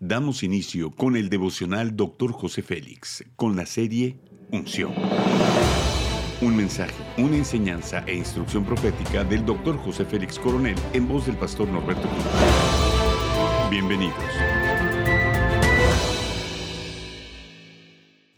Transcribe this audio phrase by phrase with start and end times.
[0.00, 2.30] Damos inicio con el devocional Dr.
[2.32, 4.18] José Félix, con la serie
[4.52, 4.92] Unción.
[6.42, 9.78] Un mensaje, una enseñanza e instrucción profética del Dr.
[9.78, 12.24] José Félix Coronel en voz del pastor Norberto Cruz.
[13.70, 14.12] Bienvenidos.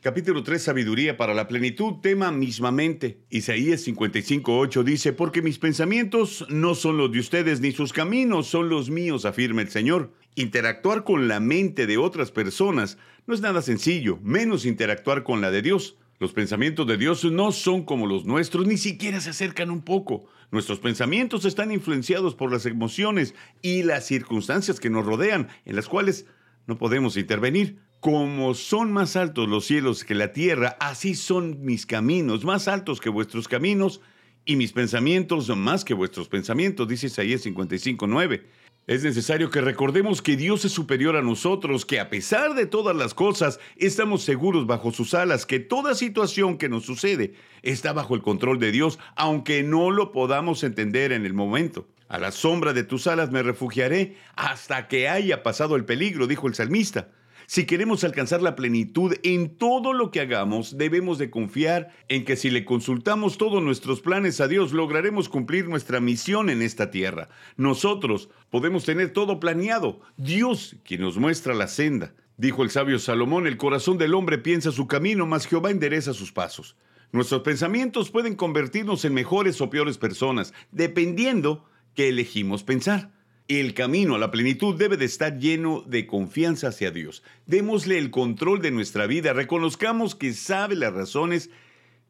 [0.08, 3.18] Capítulo 3, Sabiduría para la plenitud, tema mismamente.
[3.28, 8.70] Isaías 55.8 dice, porque mis pensamientos no son los de ustedes, ni sus caminos son
[8.70, 10.14] los míos, afirma el Señor.
[10.34, 15.50] Interactuar con la mente de otras personas no es nada sencillo, menos interactuar con la
[15.50, 15.98] de Dios.
[16.18, 20.24] Los pensamientos de Dios no son como los nuestros, ni siquiera se acercan un poco.
[20.50, 25.86] Nuestros pensamientos están influenciados por las emociones y las circunstancias que nos rodean, en las
[25.86, 26.24] cuales
[26.66, 27.86] no podemos intervenir.
[28.00, 33.00] Como son más altos los cielos que la tierra, así son mis caminos, más altos
[33.00, 34.00] que vuestros caminos,
[34.44, 38.44] y mis pensamientos más que vuestros pensamientos, dice Isaías 55.9.
[38.86, 42.96] Es necesario que recordemos que Dios es superior a nosotros, que a pesar de todas
[42.96, 48.14] las cosas, estamos seguros bajo sus alas, que toda situación que nos sucede está bajo
[48.14, 51.86] el control de Dios, aunque no lo podamos entender en el momento.
[52.08, 56.46] A la sombra de tus alas me refugiaré hasta que haya pasado el peligro, dijo
[56.46, 57.10] el salmista.
[57.50, 62.36] Si queremos alcanzar la plenitud en todo lo que hagamos, debemos de confiar en que
[62.36, 67.30] si le consultamos todos nuestros planes a Dios, lograremos cumplir nuestra misión en esta tierra.
[67.56, 70.00] Nosotros podemos tener todo planeado.
[70.18, 72.12] Dios quien nos muestra la senda.
[72.36, 76.32] Dijo el sabio Salomón, el corazón del hombre piensa su camino, mas Jehová endereza sus
[76.32, 76.76] pasos.
[77.12, 83.17] Nuestros pensamientos pueden convertirnos en mejores o peores personas, dependiendo que elegimos pensar.
[83.48, 87.22] El camino a la plenitud debe de estar lleno de confianza hacia Dios.
[87.46, 91.48] Démosle el control de nuestra vida, reconozcamos que sabe las razones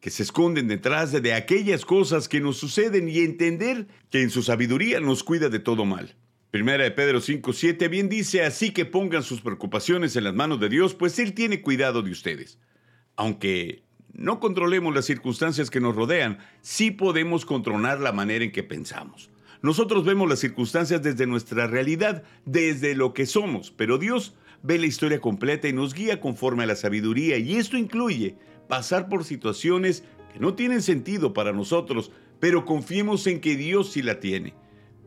[0.01, 4.43] que se esconden detrás de, aquellas cosas que nos suceden y entender que en su
[4.43, 6.17] sabiduría nos cuida de todo mal.
[6.51, 10.69] Primera de Pedro 5:7 bien dice, así que pongan sus preocupaciones en las manos de
[10.69, 12.59] Dios, pues Él tiene cuidado de ustedes.
[13.15, 18.65] Aunque no controlemos las circunstancias que nos rodean, sí podemos controlar la manera en que
[18.65, 19.31] pensamos.
[19.61, 24.87] Nosotros vemos las circunstancias desde nuestra realidad, desde lo que somos, pero Dios ve la
[24.87, 28.37] historia completa y nos guía conforme a la sabiduría y esto incluye
[28.69, 34.03] pasar por situaciones que no tienen sentido para nosotros, pero confiemos en que Dios sí
[34.03, 34.55] la tiene.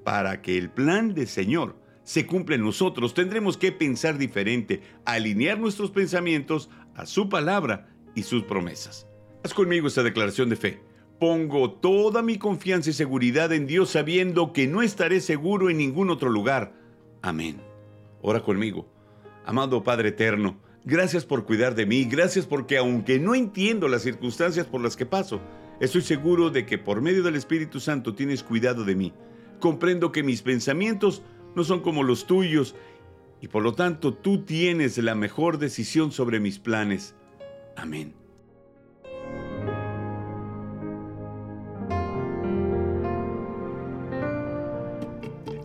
[0.04, 5.60] Para que el plan del Señor se cumpla en nosotros, tendremos que pensar diferente, alinear
[5.60, 9.08] nuestros pensamientos a su palabra y sus promesas.
[9.44, 10.91] Haz conmigo esta declaración de fe.
[11.22, 16.10] Pongo toda mi confianza y seguridad en Dios sabiendo que no estaré seguro en ningún
[16.10, 16.74] otro lugar.
[17.22, 17.62] Amén.
[18.24, 18.88] Ora conmigo.
[19.46, 24.66] Amado Padre Eterno, gracias por cuidar de mí, gracias porque aunque no entiendo las circunstancias
[24.66, 25.40] por las que paso,
[25.80, 29.14] estoy seguro de que por medio del Espíritu Santo tienes cuidado de mí.
[29.60, 31.22] Comprendo que mis pensamientos
[31.56, 32.74] no son como los tuyos
[33.42, 37.14] y por lo tanto tú tienes la mejor decisión sobre mis planes.
[37.76, 38.21] Amén.